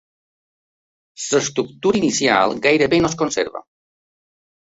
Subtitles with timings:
[1.33, 3.63] L'estructura inicial gairebé no es conserva.